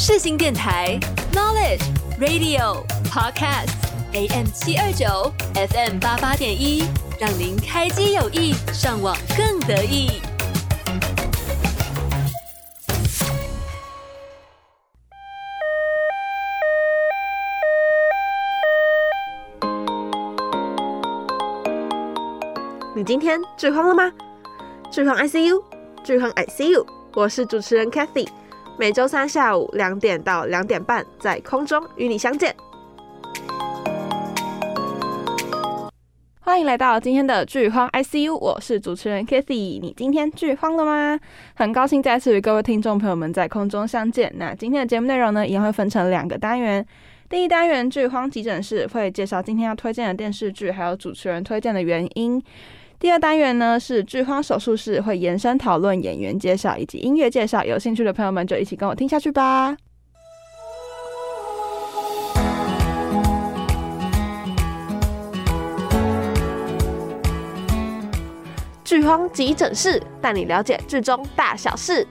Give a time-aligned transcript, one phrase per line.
[0.00, 0.96] 世新电台
[1.32, 1.82] Knowledge
[2.20, 3.72] Radio Podcast
[4.12, 6.84] AM 七二九 FM 八八点一，
[7.18, 10.22] 让您开机有意，上网更得意。
[22.94, 24.12] 你今天剧荒了吗？
[24.92, 25.60] 剧荒 ICU，
[26.04, 28.28] 剧荒 ICU，我是主持人 Cathy，
[28.78, 32.54] 每周三下午两点到两点半在空中与你相见。
[36.38, 39.80] 欢迎来到今天的剧荒 ICU，我是主持人 Kathy。
[39.80, 41.18] 你今天剧荒了吗？
[41.56, 44.32] 很高兴再次与各位听众朋友们在空中相见。
[44.36, 46.86] 那今天的节目内容呢，一样会分成两个单元。
[47.28, 52.40] 第一单元剧荒急诊室会介绍今天要推荐的电视剧，还有主持人推荐的原因。
[53.00, 57.64] 第二单元呢是剧荒手术室，会延伸讨论演员介绍以及音乐介绍。
[57.64, 59.76] 有兴趣的朋友们就一起跟我听下去吧。
[68.82, 72.04] 剧荒急诊室带你了解剧中大小事。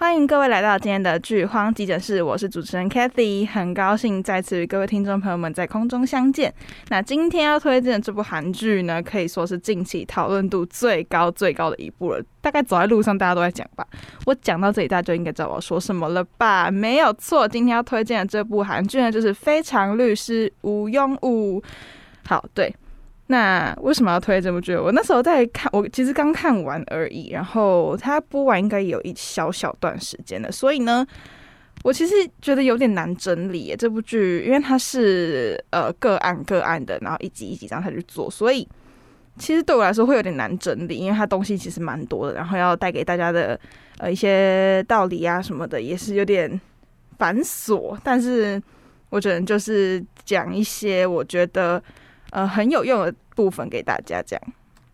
[0.00, 6.54] 欢迎各位来到今天的剧荒急诊室，我是主持人 Kathy，很高兴再次与各位听众朋友们在空中相见。
[6.88, 12.22] 那今天要推荐的这部韩剧呢，可以说是近期讨论度最高最高的一部了。
[12.40, 13.84] 大概走在路上，大家都在讲吧。
[14.24, 16.70] 我讲到这里，大家就应该知道我要说什么了吧？
[16.70, 21.60] 没有错，今天要推荐的这部韩剧呢，就是《非常律师吴庸武》。
[22.24, 22.72] 好，对。
[23.30, 24.74] 那为什么要推这部剧？
[24.74, 27.28] 我那时候在看，我其实刚看完而已。
[27.28, 31.06] 然后它播完应该有一小小段时间了，所以呢，
[31.82, 38.66] 我其实觉得有点难整理这部剧，因为它是呃个案个案的，然后一集一集这样才去做，所以
[39.36, 43.60] 其实对我来说会有点难整理，因为它东西其实蛮多的，然后要带给大家的
[43.98, 46.58] 呃一些道理啊什么的也是有点
[47.18, 47.94] 繁琐。
[48.02, 48.58] 但是
[49.10, 51.82] 我只能就是讲一些我觉得。
[52.30, 54.40] 呃，很有用的部分给大家讲。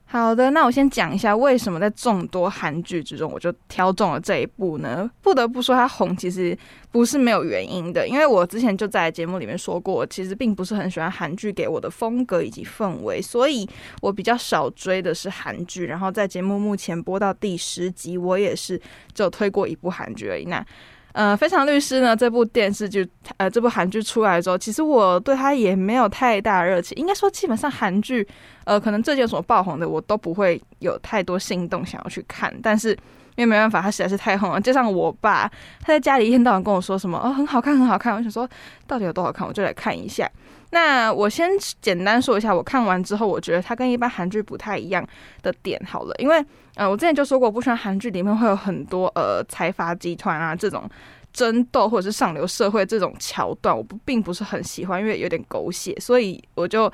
[0.07, 5.11] 好的，那我先讲一下为什么在众多韩剧之中，我就挑中了这一部呢？
[5.23, 6.57] 不得不说，它红其实
[6.93, 8.07] 不是没有原因的。
[8.07, 13.69] 因为我之前就在节目里面说过，其实并不是很喜欢韩剧给我的风格以及氛围，所以
[14.03, 15.87] 我比较少追的是韩剧。
[15.87, 18.81] 然后在节目目前播到第十集，我也是
[19.13, 20.45] 只有推过一部韩剧而已。
[20.45, 20.65] 那
[21.15, 26.99] 呃，非常律师呢，这部电视剧，呃，这部韩剧出来之后，其实我对它也没有太大热情。
[26.99, 28.27] 应该说，基本上韩剧，
[28.65, 32.53] 呃，可能最近所爆红的，我都不会有太多心动想要去看。
[32.61, 32.99] 但是
[33.37, 35.51] 因为没办法，它实在是太红了，加上我爸
[35.81, 38.15] 他在家里一天到晚跟我说什么，哦，很好看，很好看。
[38.15, 38.49] 我想说，
[38.87, 40.31] 到底有多好看，我就来看一下。
[40.71, 41.49] 那我先
[41.81, 45.07] 简单说一下，我看完之后，我觉得它跟一般韩剧不太一样
[45.43, 50.89] 的点好了，因为呃，我之前就说过，我不喜欢韩剧里面会有很多呃财阀集团啊这种
[51.33, 56.93] 争斗或者是上流社会这种桥段，我不并不是很喜欢，因为有点狗血，所以我就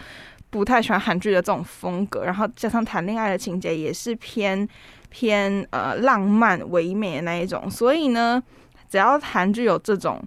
[0.51, 2.23] 不太喜欢韩剧的这种风格。
[2.23, 4.69] 然后加上谈恋爱的情节也是偏
[5.11, 8.43] 偏呃浪漫唯美的那一种，所以呢，
[8.89, 10.23] 只要韩剧有这种。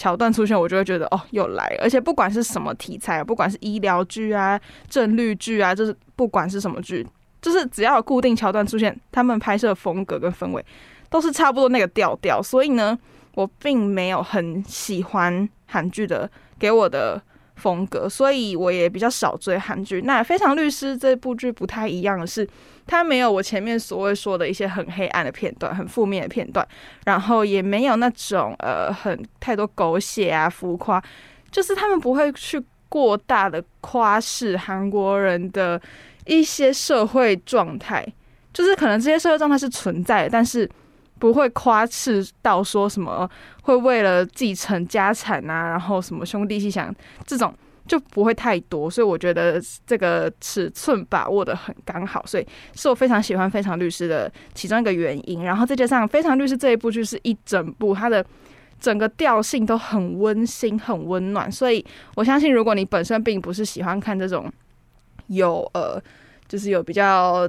[0.00, 1.78] 桥段出现，我就会觉得哦，又来了。
[1.82, 4.56] 而且不管是什么题材，不管是医疗剧啊、
[4.88, 7.04] 正律剧啊，就是不管是什么剧，
[7.42, 10.64] 就是只要有固定桥段出现，他们拍摄风格跟氛围
[11.10, 12.40] 都是差不多那个调调。
[12.40, 12.96] 所以呢，
[13.34, 16.30] 我并没有很喜欢韩剧的
[16.60, 17.20] 给我的
[17.58, 20.00] 风格，所以我也比较少追韩剧。
[20.02, 22.48] 那《非常律师》这部剧不太一样的是，
[22.86, 26.66] 它没有我前面所谓说的一些很黑暗的片段、很负面的片段，
[27.04, 31.02] 然后也没有那种呃很太多狗血啊、浮夸，
[31.50, 35.80] 就是他们不会去过大的夸饰韩国人的
[36.24, 38.06] 一些社会状态，
[38.52, 40.68] 就是可能这些社会状态是存在的，但是。
[41.18, 43.28] 不会夸饰到说什么
[43.62, 46.94] 会为了继承家产啊，然后什么兄弟鬩哄
[47.26, 47.52] 这种
[47.86, 55.42] 就不会太多，所以我觉得这个尺寸把握得很刚好，所以是我非常喜欢《非常律师》的其中一个原因。
[55.42, 58.24] 然后再加上《非常律师》这一部剧是一整部，它的
[58.78, 61.84] 整个调性都很温馨、很温暖，所以
[62.14, 64.52] 我相信如果你本身并不是喜欢看这种
[65.28, 66.00] 有呃，
[66.46, 67.48] 就是有比较。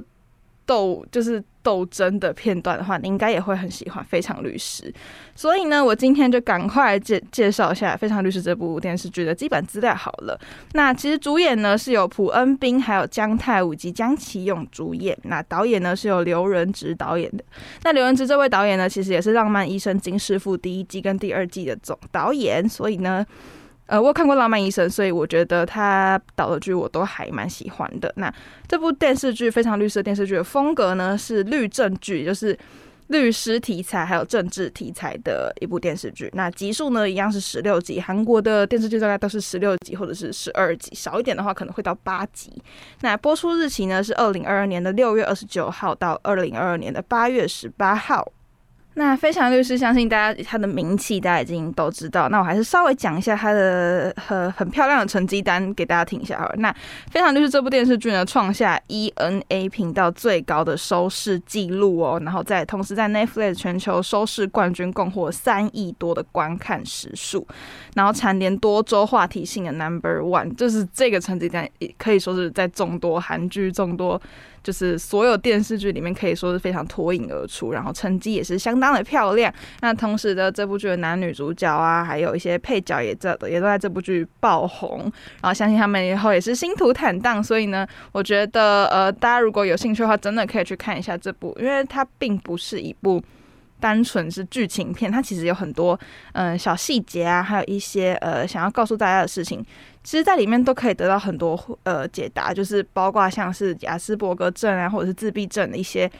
[0.70, 4.84] 斗就是斗争的片段的话，你应该也会很喜欢《非常律师》。
[5.34, 10.38] 所以呢，我今天就赶快介介绍一下《非常律师》这部电视剧的基本资料好了。
[10.74, 15.18] 那其实主演呢是由朴恩斌、还有姜泰武及姜其勇主演。
[15.24, 17.42] 那导演呢是由刘仁植导演的。
[17.82, 22.68] 那刘仁植这位导演呢，其实也是《浪漫医生金师傅》第一季跟第二季的总导演。
[22.68, 23.26] 所以呢。
[23.90, 28.12] 呃，我有看过《浪漫医生》，所以我觉得他导的剧我都还蛮喜欢的。
[28.16, 28.32] 那
[28.68, 32.56] 这部电视剧《非常绿色》电视剧的风格呢，是律政剧，就是。
[33.10, 38.00] 律师题材还有政治题材的一部电视剧，那集数呢，一样是十六集。
[38.00, 42.52] 韩国的电视剧大概都是十六集或者是十二集，少一点的话可能会到八集。
[43.00, 48.24] 那播出日期呢，是二零二二年的六月二十九号到二零二二年的八月十八号。
[48.94, 52.28] 那非常律师，相信大家他的名气大家已经都知道。
[52.28, 56.54] 那我还是稍微讲一下他的很很漂亮的成绩单给大家听一下好了。
[56.58, 56.74] 那
[57.10, 62.20] 非常律师这部电视剧呢，创下 ENA 频道最高的收视纪录哦。
[62.24, 67.46] 然后在同时在 Netflix 全球收视冠军，共获三亿多的观看时数，
[67.94, 71.66] 然后蝉联多周话题性的 Number One，就是这个成绩单
[71.96, 74.20] 可以说是在众多韩剧众多。
[74.62, 79.52] 就是所有电视剧里面可以说是非常脱颖而出，然后成绩也是相当的漂亮。
[79.80, 85.00] 那同时的这部剧的男女主角啊，还有一些配角也在也都在这部剧爆红。
[85.40, 87.42] 然后相信他们以后也是星途坦荡。
[87.42, 93.22] 所以呢，我觉得呃，大家如果有兴趣的话，真的可以去看一下这部，因为它并不是一部。
[93.82, 95.98] 单纯是剧情片，它其实有很多
[96.34, 99.64] 嗯、小细节啊，还有一些呃想要告诉大家的事情，
[100.02, 106.10] 其实在里面都可以得到很多呃解答，就是包括像是亚斯伯格症啊，或者是自闭症的一些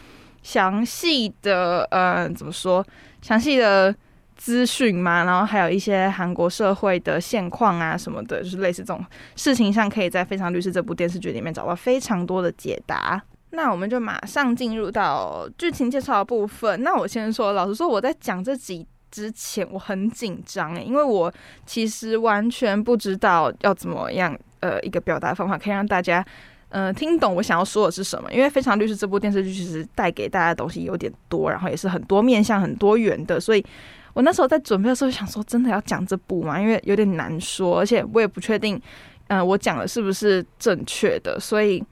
[0.43, 2.85] 详细的呃怎么说
[3.23, 3.95] 详细的
[4.37, 9.05] 资讯嘛，然后还有一些韩国社会的现况啊什么的，就是类似这种
[9.37, 13.23] 事情上，可以在《非常律师》这部电视剧里面找到非常多的解答。
[13.53, 16.83] 那我们就马上进入到剧情介绍的部分。
[16.83, 21.33] 那我先说，老实说，我在讲这几之前，我很紧张诶，因为我
[21.67, 26.25] 其实完全不知道要怎么样，呃，一个表达方法可以让大家，
[26.69, 28.33] 呃，听懂我想要说的是什么。
[28.33, 33.65] 因为《非常律师》这部电视剧其实带给大家的东西有点多，然后也是很多面向、很多元的，所以
[34.15, 36.61] 我那时候在准备的时候想说，真的要讲这部吗？
[36.61, 38.81] 因为有点难说，而且我也不确定，
[39.29, 41.83] 嗯、我讲的是不是正确的，所以。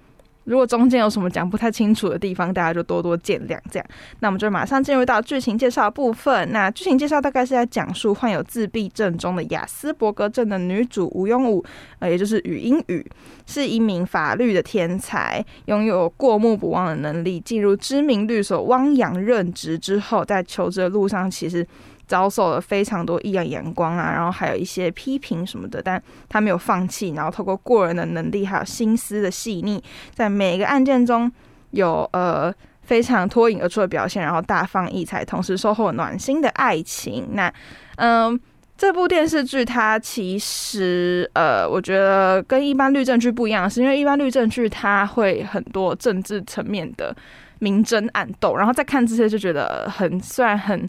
[0.48, 3.58] 如果中间有什么讲不太清楚的地方，大家就多多见谅。
[3.70, 3.86] 这样，
[4.20, 6.50] 那我们就马上进入到剧情介绍部分。
[6.50, 11.62] 那剧情介绍大概是在讲述患有自闭症中的亚斯伯格症的女主吴庸武，
[11.98, 13.06] 呃，也就是语英语，
[13.44, 17.38] 是一名法律的天才，拥有过目不忘的能力。
[17.40, 21.66] 进入知名律所汪洋任职之后，在求职的路上，其实。
[22.08, 29.81] 遭受了非常多异样眼光啊，然后还有一些批评什么的，但他没有放弃，然后透过过人的能力还有心思的细腻，
[30.14, 31.31] 在每一个案件中
[31.72, 32.52] 有呃
[32.82, 37.28] 非常脱颖而出的表现，然后大放异彩，同时收获暖心的爱情。
[37.32, 37.52] 那
[37.96, 38.40] 嗯、
[38.78, 47.14] 这部电视剧它其实呃，我觉得跟一般律政剧不一样，是因为一般律政剧它会很多政治层面的
[47.58, 50.88] 明争暗斗，然后再看这些就觉得很虽然很。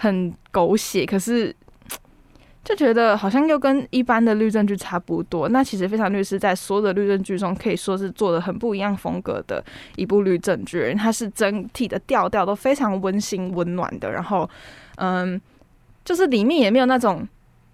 [0.00, 1.54] 很狗血，可是
[2.64, 5.48] 就觉得好像又跟一般的律政剧差不多。
[5.50, 9.64] 那其实《非常律师》在所有的律政剧中，可以说是做的很不一样风格的
[9.96, 10.94] 一部律政剧。
[10.94, 14.48] 它是整体的调调都非常温馨温暖的，然后
[14.96, 15.40] 嗯，
[16.04, 17.28] 就是里面也没有那种。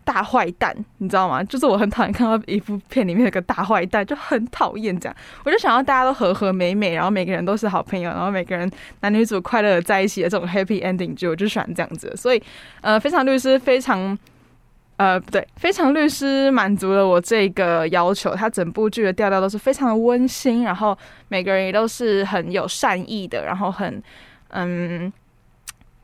[0.07, 1.43] 大坏蛋，你知道吗？
[1.43, 5.17] 就是我很讨厌看到一部片里面有个大坏蛋，就很讨厌这样。
[5.45, 8.71] 我就想要大家都和和美美，然后每个人都是好朋友，然后每个人
[9.01, 12.15] 男女主快乐的在一起的这种 happy ending 剧，我就喜欢这样子。
[12.17, 12.41] 所以，
[12.83, 14.17] 呃，非常律师非常，
[14.97, 18.33] 呃，不对，非常律师满足了我这个要求。
[18.37, 24.01] 他整部剧的调调都是非常的温馨，然后每个人也都是很有善意的，然后很，
[24.51, 25.13] 嗯。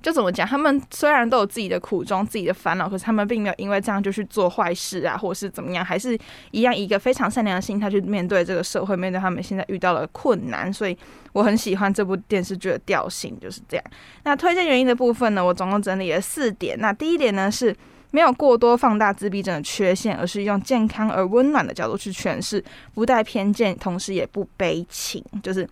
[0.02, 0.46] 就怎么讲？
[0.46, 6.18] 他们虽然都有自己的苦衷、自己的烦恼，可是他们并没有因为这样就去做坏事啊，或者是怎么样，还是
[6.50, 10.72] 一样一个非常善良的心态去面对这个社会，面对他们现在遇到的困难。
[10.72, 10.96] 所以
[11.32, 13.84] 我很喜欢这部电视剧的调性，就是这样。
[14.24, 16.76] 那推荐原因的部分呢，我总共整理了四点。
[16.78, 17.74] 那第一点呢，是
[18.10, 25.68] 没有过多放大自闭症的缺陷，而是用健康而温暖的角度去诠释，不带偏见，同时也不悲情，就是。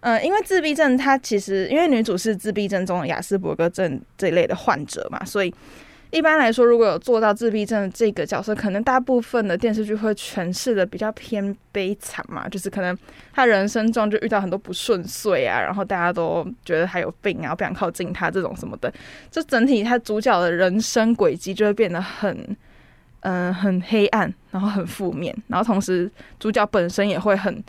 [0.00, 5.54] 嗯，因为自闭症，它其实因为女主是自闭症中的亚斯伯格症这一类的患者嘛，所以
[6.10, 12.96] 一般来说，如果有做到自闭症这个角色，可能大部分的电视剧会诠释的比较偏悲惨嘛，就是可能
[13.34, 18.90] 他人生中就遇到很多不顺遂啊，然后大家都觉得他有病啊，不想靠近他这种什么的，
[19.30, 22.56] 就整体他主角的人生轨迹就会变得很
[23.20, 27.62] 嗯、很黑暗，然后很负面，然后同时主角本身也会很。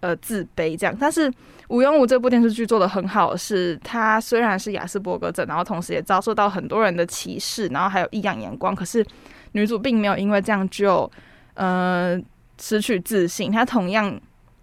[0.00, 1.28] 呃，自卑这样，但是
[1.68, 9.04] 禹英禑这部电视剧做得很好，是她虽然是亚斯伯格症，然后同时也遭受到很多人的歧视，然后还有异样眼光，可是
[9.52, 11.10] 女主并没有因为这样就
[11.54, 12.20] 呃
[12.60, 14.20] 失去自信，她同样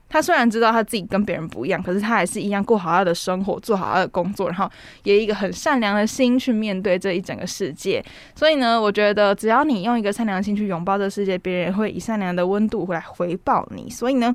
[0.07, 4.69] 他虽然知道他自己跟别人不一样，可是他还是一样过好他的生活，做好他的工作，然后
[5.03, 8.01] 也一个很善良的心去面对这一整个世界。
[8.35, 13.89] 所以呢，我觉得只要你用一个善良心去拥抱这世界，别人会以善良的温度来回报你。
[13.89, 14.33] 所以呢，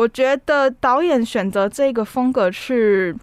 [0.00, 3.14] 我觉得导演选择这个风格去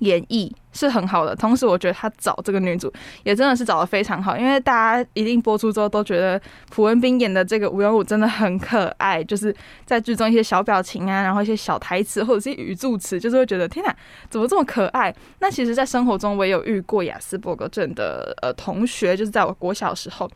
[0.00, 9.54] 演绎是很好的，同时我觉得他找这个女主也真的是找得非常好，因为大家一定播出之后都觉得朴文斌演的这个吴永武真的很可爱，就是
[9.86, 13.94] 在剧中一些小表情啊，然后一些小台词或者是语助词，就是会觉得天哪，
[14.28, 15.14] 怎么这么可爱？
[15.38, 20.28] 那其实，在生活中我也有遇过亚斯伯格症的呃同学，就是在我国小时候。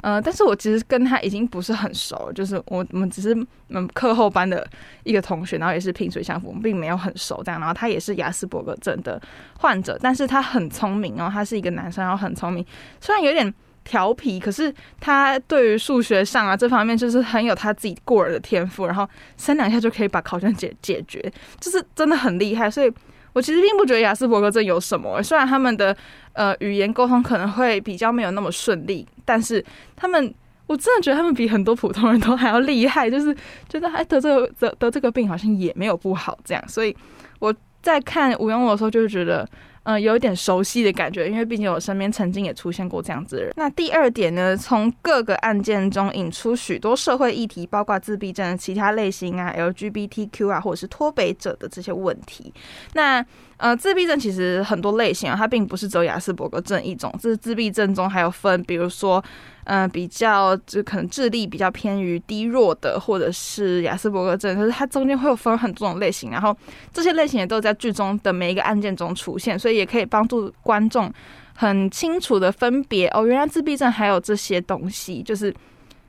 [0.00, 3.34] 呃，但是我其实跟他已经不是很熟，就是我我们只是
[3.68, 4.66] 嗯课后班的
[5.04, 7.60] 一个同学，然后也是萍水相逢，并没有很熟这样。
[7.60, 9.20] 然后他也是亚斯伯格症的
[9.58, 12.64] 患者，但是他很聪明哦，他是一个男生，然后很聪明，
[13.00, 13.52] 虽然有点
[13.84, 21.20] 调皮，可是他对于数学上啊这方面就是很有他自己过人的天赋，然后三两下就可以把考卷解解决，
[21.58, 22.92] 就是真的很厉害，所以。
[23.38, 25.96] 我其实并不觉得雅斯伯格症有什么，虽然他们的
[26.32, 29.64] 呃语言沟通可能会比较没有那么顺利，但是
[29.94, 30.34] 他们
[30.66, 33.32] 我真的觉得他们比很多普通人都还要厉害，就是
[33.68, 36.96] 觉得哎得这个得得这个病好像也没有不好这样，所以
[37.38, 39.48] 我在看吴庸的时候就是觉得。
[39.88, 43.54] 嗯，有一点熟悉的感觉，因为毕竟我身边曾经也出现过这样子的人。
[43.56, 52.52] 那第二点呢，从各个案件中引出许多社会议题，包括自闭症其他类型啊，LGBTQ 啊，或者是脱北者的这些问题。
[52.92, 53.24] 那
[53.56, 59.24] 呃，自闭症其实很多类型啊，它并不是只有亚斯伯格症一种，这是自闭症中还有分，比如说。
[59.68, 66.56] 嗯、呃，比较就可能智力比较偏于低弱的，或者是亚斯伯格症，就是它中间会有分很多种类型，然后
[66.90, 71.12] 这些类型也都在剧中的每一个案件中出现，所以也可以帮助观众
[71.54, 75.54] 很清楚的分别哦，原来自闭症还有这些东西，就是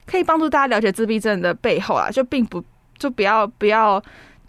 [0.06, 2.64] 可以帮助大家了解自闭症的背后啊，就并不
[2.98, 4.02] 就不要不要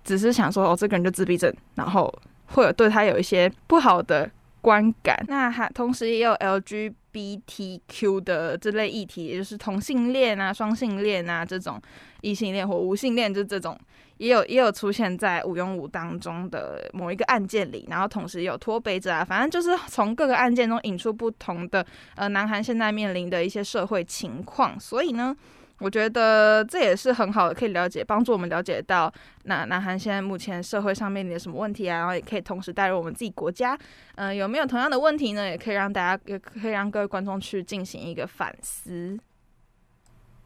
[0.05, 2.13] 只是想说哦，这个人就自闭症，然后
[2.47, 6.95] 会有对他有一些不好的观感，那还同时也有 LG。
[7.13, 11.77] BTQ 的这类议题，也就是同性恋啊、双性恋啊这种
[12.21, 13.77] 异性恋或无性恋，就这种
[14.19, 25.37] 也有也有出现在吴永武当中的某一个案件里，然后同时有脱北者啊，反正就是从各个案件中引出不同的呃，南韩现在面临的一些社会情况，所以呢。
[25.81, 29.11] 我觉得这也是很好的，可以了解，帮助我们了解到
[29.45, 33.77] 那南韩现在目前社会上面临什么问题啊，然后也可以同时带入我们自己国家，
[34.17, 35.49] 嗯、有没有同样的问题呢？
[35.49, 39.19] 也可以让大家，也可以让各位观众去进行一个反思。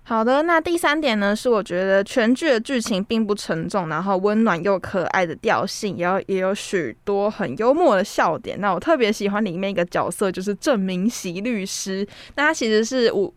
[0.05, 8.61] 好的，那第三点呢，是我觉得全剧的剧情并不沉重，然后温暖又可爱的调性，也有也有许多很幽默的笑点。
[8.61, 13.35] 那我特别喜欢里面一个角色，就是郑明熙律师，那他其实是我。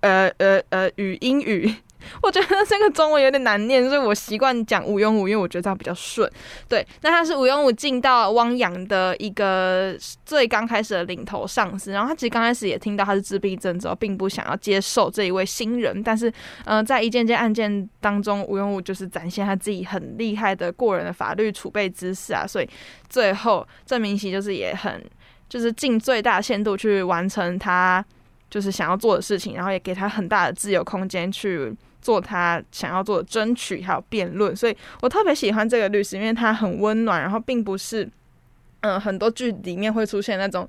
[0.00, 1.74] 呃呃呃，语英语，
[2.22, 6.30] 我觉得这个中文有点难念，所以我习惯讲吴永武，因为我觉得这样比较顺。
[6.68, 16.32] 对，那他是吴永武进到汪洋的一个最刚开始的领头上司，然后他其实刚开始也听到他是自闭症之后，并不想要接受这一位新人，但是，
[16.64, 22.68] 嗯、在一件件案件当中，吴永武就是展现他自己很厉害的过人的法律储备知识啊，所以
[23.10, 25.04] 最后郑明熙就是也很
[25.50, 28.02] 就是尽最大限度去完成他。
[28.50, 38.08] 就是想要做的事情，然后也给他很大的自由空间去做他想要做的争取还有辩论，所以我特别喜欢这个律师，因为他很温暖，然后并不是
[38.80, 40.66] 嗯、很多剧里面会出现那种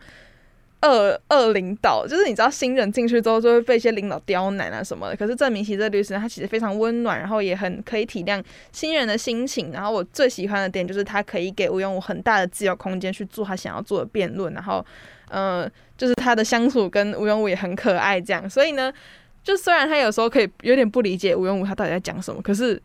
[0.81, 5.15] 恶恶领导，就是你知道新人进去之后就会被一些领导刁难啊什么的。
[5.15, 9.71] 可是郑明熙这律师他其实非常温暖，然后也很可以体谅新人的心情。
[9.71, 14.85] 然后我最喜欢的点就是他可以给吴永武很大的自由空间去做他想要做的辩论，然后。
[15.33, 15.71] 嗯、
[16.01, 18.91] 就是他的相处跟吴永武也很可爱，这样，所以呢，
[19.43, 22.81] 就虽然他有时候可以有点不理解吴永武他到底在讲什么，可是。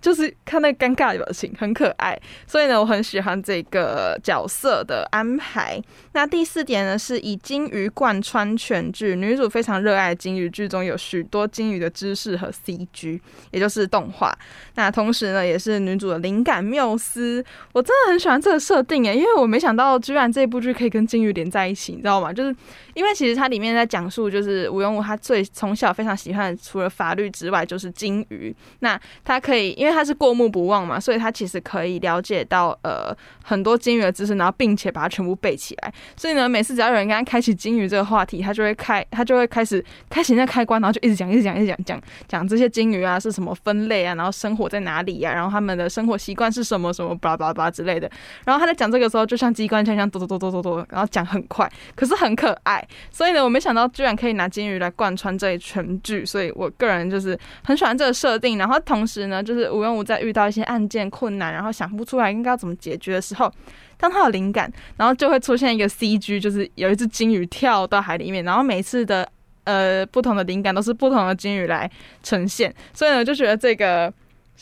[0.00, 5.80] 就是看那尴尬的表情，很可爱，所以呢，我很喜欢这个角色的安排。
[6.12, 14.36] 那第四点呢，是以金鱼贯穿全剧，女主非常热爱金鱼，剧中有许多金鱼的知识和 CG，也就是动画。
[14.76, 17.44] 那同时呢，也是女主的灵感缪斯。
[17.72, 22.32] 我真的很喜欢这个设定诶，因为我没想到居然这部剧可以跟金鱼连在一起，你知道吗？
[22.32, 22.56] 就是
[22.94, 28.54] 因为其实它里面在讲述，就是吴永武他最从小非常喜欢，除了法律之外，就是金鱼。
[28.78, 29.89] 那他可以因为。
[29.90, 35.92] 因为他是过目不忘嘛，所以他其实可以了解到呃很多金鱼的知识，然后并且把它全部背起来。
[36.16, 48.08] 所以呢，每次只要有人跟他开启金鱼这个话题，他就会开 他就会开始开启那开关，然后就一直讲一直讲一直讲讲讲这些金鱼啊是什么分类啊，然后生活在哪里呀、啊，然后他们的生活习惯是什么什么巴拉巴拉巴之类的。
[48.44, 52.86] 然后他在讲这个时候，就像机关枪一样，咚咚咚咚咚咚，然后讲很快，可是很可爱。
[53.10, 58.58] 所以呢，我没想到居然可以拿金鱼来贯穿这一全剧，所以我个人就是很喜欢这个设定。
[58.58, 63.50] 然后同时呢，就是吴庸武在遇到一些案件困难，然后想不出来应该要怎么解决的时候，
[63.96, 69.26] 当他有灵感，然后就会出现一个 CG，就是有一只鲸鱼跳到海里面，然后每次的
[69.64, 71.90] 呃不同的灵感都是不同的鲸鱼来
[72.22, 74.12] 呈现，所以呢就觉得这个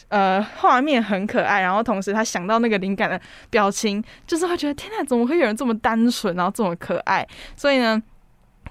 [0.09, 3.21] 呃画面很可爱，然后同时他想到那个灵感的
[3.51, 8.03] 表情，就是会觉得天哪，怎么会有人这么单纯，然后这么可爱，所以呢。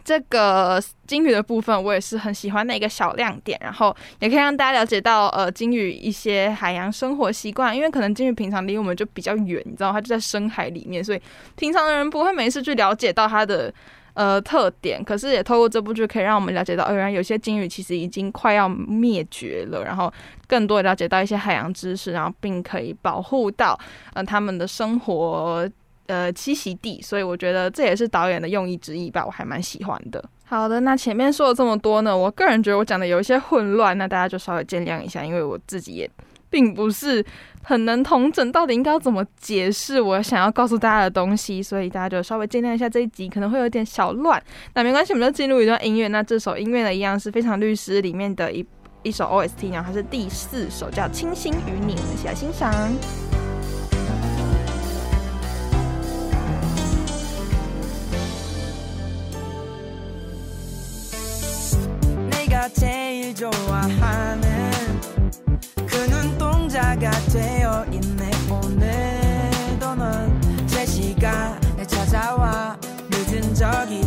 [0.08, 7.76] 这个鲸鱼的部分，我也是很喜欢的一个小亮点，然后也可以让大家了解到，呃，鲸鱼一些海洋生活习惯。
[7.76, 11.22] 因为可能鲸鱼平常离我们就比较远，你知道，它就在深海里面，所以
[11.58, 13.74] 平常的人不会没事去了解到它的
[14.16, 15.04] 呃特点。
[15.04, 20.10] 可是也透过这部剧，可以让我们了解到，呃，原来有些鲸鱼其实已经快要灭绝了，然后
[20.48, 23.78] 更多了解到一些海洋知识，然后并可以保护到
[24.14, 25.70] 呃他们的生活。
[26.08, 30.24] 呃，栖息地，所以我觉得这也是导演的用意之一吧，我还蛮喜欢的。
[30.46, 36.10] 好的，那前面说了这么多呢，我个人觉得我讲的有一些混乱，那大家就稍微见谅一下，因为我自己也
[36.50, 37.22] 并不是
[37.62, 44.42] 很能统整到底应该要怎么解释我想要告诉大家的东西，所以大家就稍微见谅一下这一集可能会有点小乱。
[44.74, 46.08] 那没关系，我们就进入一段音乐。
[46.08, 48.66] 那这首音乐呢，一样是非常律师里面的一
[49.04, 52.74] 一首 OST，然后它是第四首，叫《倾心于你》，我们一起来欣赏。
[62.58, 64.72] 네가 제일 좋아하는
[65.86, 68.32] 그 눈동자가 되어 있네.
[68.50, 72.76] 오늘도 넌제 시간에 찾아와.
[73.12, 74.02] 늦은 적이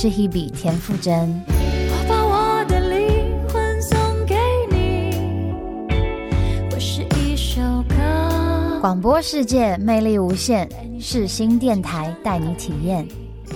[0.00, 1.28] 是 Hebe 田馥甄。
[1.48, 4.36] 我把我的灵魂送给
[4.70, 5.10] 你。
[6.72, 8.78] 我是一首歌。
[8.80, 10.68] 广播世界魅力无限，
[11.00, 13.04] 世新电台带你体验。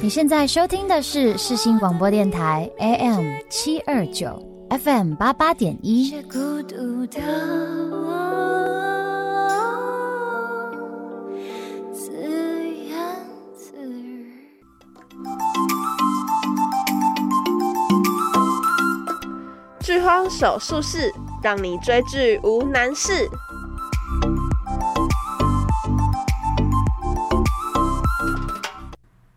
[0.03, 4.37] 你现在收听的是世新广播电台 AM 七二九
[4.69, 6.13] FM 八八点一。
[19.93, 23.29] 剧荒手术室，让你追剧无难事。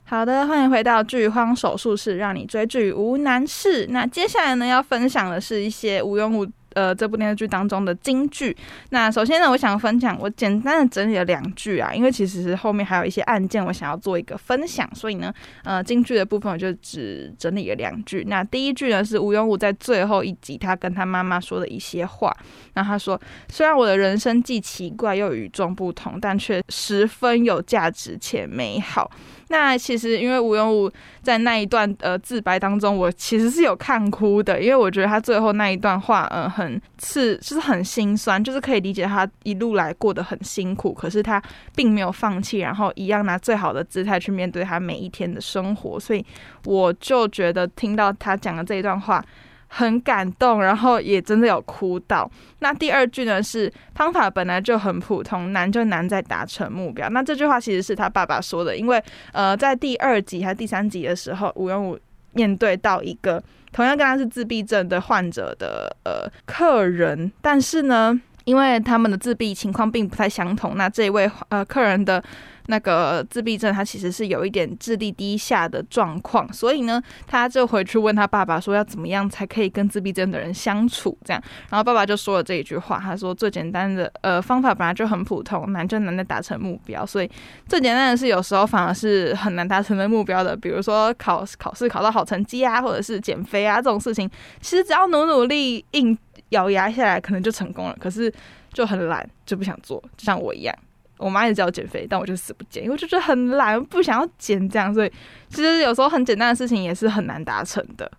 [0.05, 3.87] 好的，欢迎回到剧荒手术室，让你追剧无难事。
[3.89, 6.47] 那接下来呢，要分享的是一些无用无。
[6.75, 8.55] 呃，这部电视剧当中的金句。
[8.91, 15.33] 那首先呢，我想分享，我简单的整理了两句啊，因为其实后面还有一些案件，我想要做一个分享，所以呢，
[15.63, 18.23] 呃，金句的部分我就只整理了两句。
[18.27, 22.35] 那第一句呢，是吴永武在最后一集他跟他妈妈说的一些话。
[22.73, 29.09] 那他说：“虽然我的人生既奇怪又与众不同，但却十分有价值且美好。”
[29.47, 36.64] 那其实，因为吴永武在那一段呃自白当中，我其实是有看哭的，因为我觉得他最后那一段话，嗯、很
[37.01, 41.41] 是就是很心酸，就是可以理解他一路来过得很辛苦，可是他
[41.75, 46.25] 并没有放弃，然后一样拿最好的姿态去面对他每一天的生活，所以
[46.65, 49.23] 我就觉得听到他讲的这一段话。
[49.67, 52.29] 很感动，然后也真的有哭到。
[52.59, 57.09] 那第二句呢是方法本来就很普通，难就难在达成目标。
[57.09, 61.99] 那这句话其实是他爸爸说的，因为呃在第二集还是第三集的时候，吴庸武
[62.31, 63.43] 面对到一个
[63.75, 72.23] 同样跟他是自闭症的患者的呃客人，但是呢，因为他们的自闭情况并不太相同，那这一位呃客人的。
[72.67, 81.15] 那个自闭症，他其实是有一点智力低下的状况，所以呢，他就回去问他爸爸说，要怎么样才可以跟自闭症的人相处？
[81.23, 87.29] 这样，然后爸爸就说了这一句话，他说最简单的呃方法本来就很普通，难就难在达成目标，所以
[87.67, 94.27] 最简单的是有时候反而是很难达成的目标的，比如说考考试考到好成绩啊，或者是减肥啊这种事情，
[94.59, 96.17] 其实只要努努力硬
[96.49, 98.31] 咬牙下来，可能就成功了，可是
[98.73, 100.75] 就很懒，就不想做，就像我一样。
[101.17, 105.11] 我妈也叫我减肥，但我就死不减，因为就是很懒，不想要减这样，所以
[105.47, 108.11] 其实有时候很简单的事情也是很难达成的。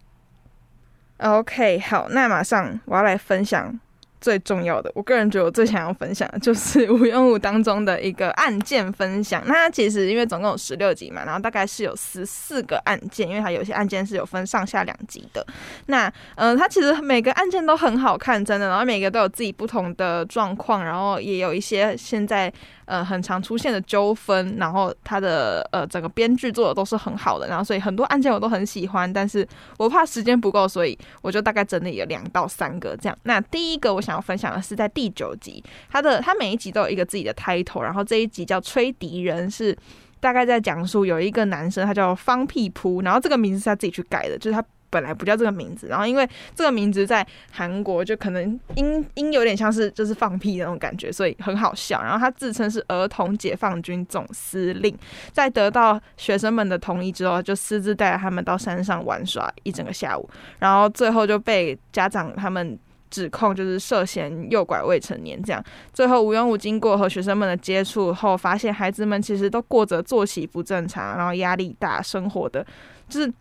[1.19, 3.79] OK，好，那马上我要来分享。
[4.21, 9.43] 最重要的，我个人觉得我最想要分享的就是 《无用物》当中的一个案件分享。
[9.47, 15.47] 那它其实因为总共有十六集嘛，然后大概是有十四个案件，因为它有些案件是有分上下两集的。
[15.87, 22.53] 那嗯、它其实每个案件都很好看，真的，然后每个都有自己不同的状况，然后也有一些现在。
[22.87, 29.47] 呃，很常出现的纠纷，然后他的呃整个编剧做的都是很好的，然后所以很多案件我都很喜欢，但是
[29.77, 33.19] 我怕时间不够，所以我就大概整理了两到三个这样。
[33.25, 39.77] 那第一个我想要分享的是在第九集，他的他每一集都有一个自己的 title，然后这一集叫吹笛人，是
[40.21, 44.65] 大概在讲述有一个男生他叫方屁扑，然后这个名字是他自己去改的，就是他。
[44.91, 52.03] 本来不叫这个名字，然后因为这个名字在韩国就可能音音有点像是就是放屁那种感觉，所以很好笑。
[52.03, 54.97] 然后他自称是儿童解放军总司令，
[55.33, 62.79] 在得到学生们的同意之后，就私自带着他们到山上玩耍一整个下午，然后最后就被家长他们
[63.11, 65.63] 指控就是涉嫌诱拐未成年这样。
[65.93, 72.65] 最后吴永武经过和学生们的接触后，发现孩子们其实都过着作息不正常，然后压力大，生活的
[73.09, 73.33] 就是。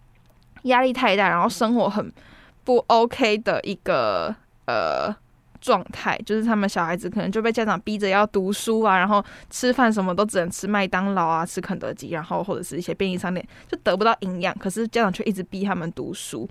[0.65, 2.12] 压力太大，然后生活很
[2.63, 4.36] 不 OK 的一个
[4.67, 5.15] 呃
[5.60, 16.47] 状态，就是他们小孩子可能就被家长逼着要读书啊，然后吃饭什么都只能吃麦当劳啊，吃肯德基，然后或者是一些便利商店，就得不到营养，可是家长却一直逼他们读书。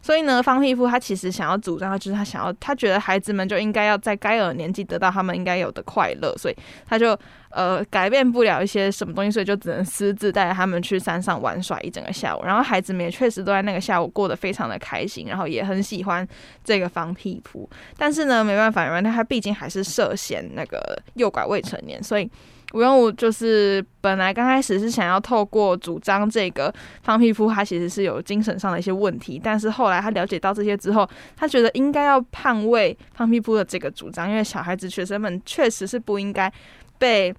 [0.00, 6.56] 所以呢，方屁扑他其实想要主张，就是他想要，他觉得孩子们就应该要在该有的年纪得到他们应该有的快乐，所以
[6.86, 7.18] 他就
[7.50, 12.42] 呃改变不了一些什么东西，所以就只能私自带着他们去山上玩耍一整个下午。
[12.44, 16.26] 然后孩子们也确实都在那个下午过得非常的开心，然后也很喜欢
[16.64, 17.68] 这个方屁扑。
[17.96, 22.30] 但是呢，没办法，因为他毕竟还是涉嫌那个诱拐未成年，所以。
[22.74, 36.52] 吴永武就是本来刚开始是想要透过主张这个方屁扑，他其实是有精神上的一些问题，但是后来他了解到这些之后，他觉得应该要捍卫方屁扑的这个主张，因为小孩子学生们确实是不应该
[36.98, 37.34] 被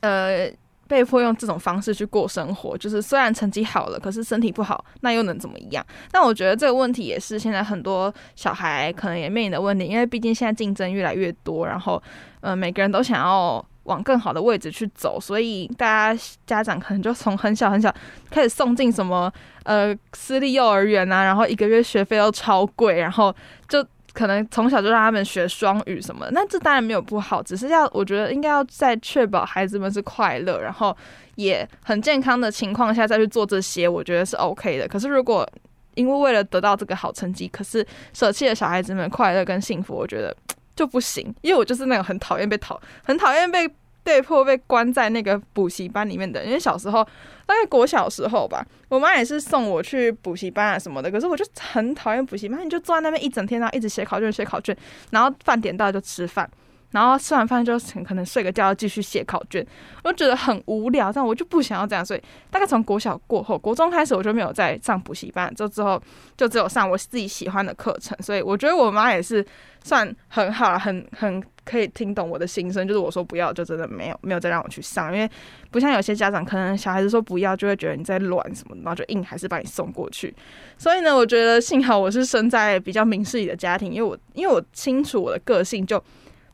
[0.00, 0.50] 呃
[0.86, 5.82] 被迫用这种方式去过生活，就是虽然成绩好了，可是身体不好，那又能怎么样？
[6.12, 12.02] 那我觉得这个问题也是现在很多小孩可能也面临的问题，因为毕竟现在竞争越来越多，然后
[12.42, 13.64] 呃每个人都想要。
[13.84, 17.92] 往更好的位置去走，所以大家家长可能就从很小很小
[18.30, 19.32] 开始送进什么
[19.64, 23.34] 呃私立幼儿园啊，然后一个月学费都超贵，然后
[23.68, 26.28] 就可能从小就让他们学双语什么。
[26.30, 30.96] 那这当然没有不好，只是要我觉得应该要在确保孩子们是快乐，然后
[31.34, 34.86] 也很健康的情况下再去做这些，我觉得是 OK 的。
[34.86, 35.48] 可是如果
[35.94, 40.34] 因为为了得到这个好成绩，可是舍弃了小孩子们快乐跟幸福，我觉得。
[40.74, 43.68] 就不行，因为我就是那种很讨厌被讨，很讨厌被
[44.02, 46.44] 被迫被关在那个补习班里面的。
[46.44, 47.04] 因为小时候，
[47.46, 51.10] 大概国小时候吧，我妈也是送我去补习班啊什么的。
[51.10, 54.76] 可是我就很讨厌补习班，你就坐在那边一整天，然后一直写考卷写考卷，
[55.10, 56.48] 然后饭点到就吃饭。
[56.92, 59.66] 然后吃完饭就可能睡个觉，继续写考卷，
[60.04, 66.00] 我就觉得很无聊，但我就不想要这样，所以大概从国小过后，国中开始我就没有再上补习班，就之后
[66.36, 68.16] 就只有上我自己喜欢的课程。
[68.22, 69.44] 所以我觉得我妈也是
[69.82, 75.30] 算很好，很很可以听懂我的心声，就是我说不要，就真的没有没有再让我去上，因为
[75.70, 80.34] 不像有些家长，可能小孩子说不要，就会觉得你在乱什么，然后就硬还是把你送过去。
[80.76, 86.02] 所以呢，我觉得幸好我是生在比较明事理的家庭，因为我因为我清楚我的个性就。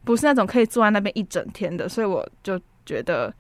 [0.08, 3.30] 不是那种可以坐在那边一整天的，所以我就觉得，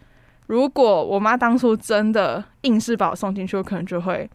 [0.48, 4.28] 如果我妈当初真的硬是把我送进去，我可能就会，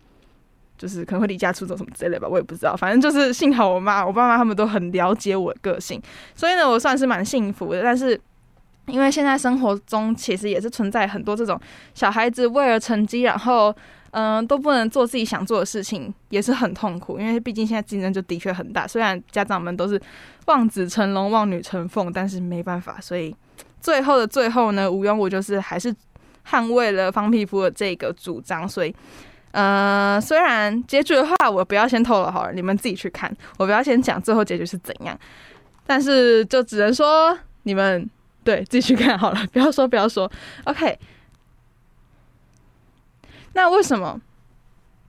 [0.76, 2.76] 就是可能会离家出走什么之类吧，我也不知道。
[2.76, 6.02] 反正就是幸好我妈、我爸妈他们都很了解我的个性，
[6.34, 7.84] 所以呢，我算是蛮幸福的。
[7.84, 8.20] 但是
[8.88, 11.62] 因为现在生活中其实也是存在很多这种
[11.94, 13.72] 小孩子为了成绩，然后。
[14.14, 17.20] 嗯，都不能做自己想做的事情，也是很痛苦。
[17.20, 18.88] 因为毕竟现在竞争就的确很大。
[18.88, 20.00] 虽然家长们都是
[20.46, 23.02] 望子成龙、望女成凤，但是没办法。
[23.02, 23.36] 所以
[23.82, 25.92] 最后的最后呢，吴永武就是还是
[26.48, 28.70] 捍卫了方皮肤的这个主张。
[28.70, 28.96] 所以，
[29.50, 33.36] 呃，虽然结局的话，我不要先透露好了，你们自己去看。
[33.58, 35.18] 我不要先讲最后结局是怎样，
[35.88, 38.08] 但是就只能说你们
[38.44, 40.32] 对自己去看好了，不要说不要说。
[40.66, 41.00] OK。
[43.54, 44.20] 那为什么？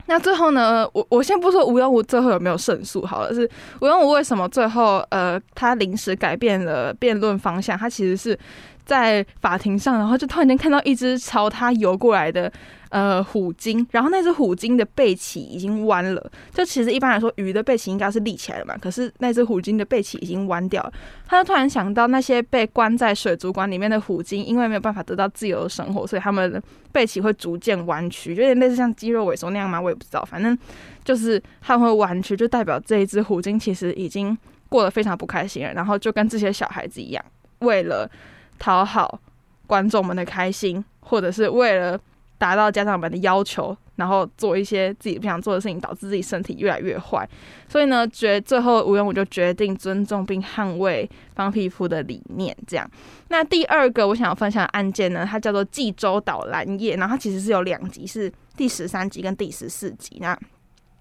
[0.07, 0.87] 那最后呢？
[0.93, 3.49] 我我先不说吴永武最后有没有胜诉好了，是
[3.81, 7.77] 吴永武为什么最后呃他临时改变了辩论方向？
[7.77, 8.39] 他其实是
[8.85, 12.53] 在法庭上，然后就突然间看到一只朝他游过来的
[12.91, 16.31] 呃虎鲸，然后那只虎鲸的背鳍已经弯了。
[16.53, 20.93] 就其实一般来说，鱼的背鳍应该是立起来的嘛，可是那只虎鲸的背鳍已经弯掉了。
[21.27, 29.81] 他就突然想到，那些被关在水族馆里面的虎鲸，因为没有办法得到自由的生活，所以他们的背鳍会逐渐弯曲，有点类似像肌肉萎缩那样吗？
[29.81, 30.57] 我也不知道，反正
[31.03, 34.37] 就是他们会弯曲，就代表这一只虎鲸其实已经
[34.69, 35.73] 过得非常不开心了。
[35.73, 37.25] 然后就跟这些小孩子一样，
[37.61, 38.09] 为了
[38.59, 39.21] 讨好
[39.67, 41.99] 观众们的开心，或者是为了
[42.39, 47.27] 达到家长们的要求，然后做一些自己不想做的事情，导致自己身体越来越坏。
[47.69, 52.55] 所以呢，决最后吴元武就决定尊重并捍卫方皮肤的理念。
[52.67, 52.91] 这样，
[53.29, 60.19] 那第二个我想要分享的案件呢，它叫做济州岛蓝叶，然后它其实是有两集，是第十三集跟第十四集。
[60.21, 60.39] 那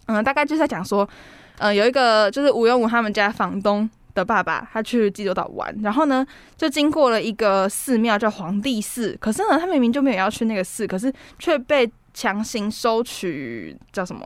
[0.06, 1.08] 嗯，大概就是在讲说，
[1.58, 3.90] 嗯，有一个就是吴元武他们家房东。
[4.14, 14.26] 的爸爸，他去济州岛玩，然后呢，就经过了一个寺庙叫皇帝寺，可是呢，他明明就没有要去那个寺，可是却被强行收取叫什么？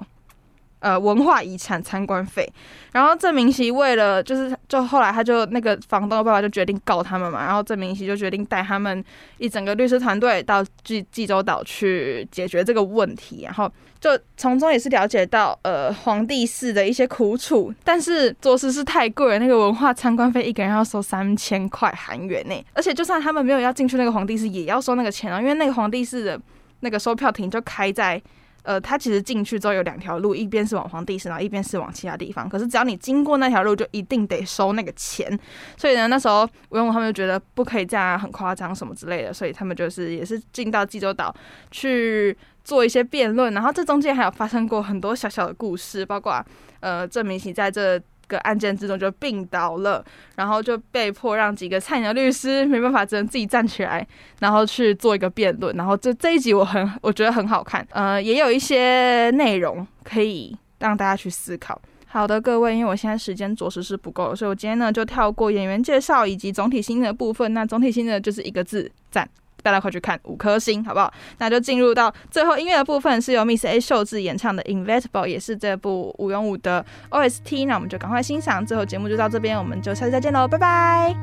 [0.87, 2.49] 呃，文化遗产参观费，
[2.93, 9.03] 然后郑明熙为了就是，就后来他就那个房东的爸爸就决定告他们嘛，然后郑明熙就决定带他们
[9.37, 13.69] 一整个律师团队到济济州岛去解决这个问题，然后
[13.99, 26.39] 就从中也是了解到呃皇帝寺的一些苦楚，但是着实是太贵了，那个文化参观费一个人要收三千块韩元呢，而且就算他们没有要进去那个皇帝寺，也要收那个钱啊，因为那个皇帝寺的
[26.79, 28.21] 那个售票亭就开在。
[28.67, 32.49] 呃，他其实进去之后有两条路，一边是往皇帝寺，然后一边是往其他地方。
[32.49, 35.39] 可是只要你经过那条路，就一定得收那个钱。
[35.77, 39.33] 所以呢，那时候文武他们就觉得不可以这样，很夸张什么之类的。
[39.33, 41.33] 所以他们就是也是进到济州岛
[41.71, 43.53] 去做一些辩论。
[43.53, 46.45] 然后这中间还有发生过很多小小的故事，包括
[46.81, 47.97] 呃郑明熙在这。
[48.27, 50.03] 个案件之中就病倒了，
[50.35, 54.05] 然后就被迫让几个菜鸟律师没办法，只能自己站起来，
[54.39, 55.75] 然后去做一个辩论。
[55.75, 61.81] 然后这这一集我很我觉得很好看，呃，也有一些内容可以让大家去思考。
[62.09, 67.53] 好的，各位，因为我现在时间着实是不够，所以我今天呢就跳过演员介绍以及总体心得的部分。
[67.53, 69.27] 那总体心得就是一个字：赞。
[69.67, 71.13] 大家快去看五颗星，好不好？
[71.39, 77.67] 那就进入到最后音乐的部分，是由 Miss A 秀智演唱的《Invitable，》，也是这部吴元武的 OST。
[77.67, 78.65] 那我们就赶快欣赏。
[78.65, 81.15] 最后节目就到这边，我们就下次再见喽，拜拜。